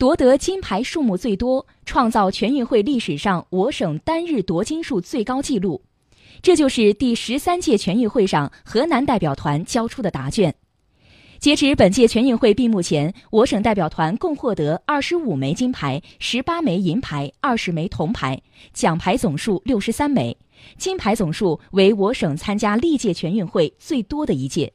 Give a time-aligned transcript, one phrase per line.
[0.00, 5.82] 夺得金牌数目最多创造全运会历史上我省单日夺金数最高纪录。
[6.40, 10.54] 这就是第十三届全运会上河南代表团交出的答卷。
[11.38, 18.40] 截止本届全运会闭幕前我省代表团共获得二十五枚金牌十八枚银牌二十枚铜牌
[18.72, 20.34] 奖牌总数六十三枚。
[20.78, 24.72] 金牌总数为我省参加历届全运会最多的一届。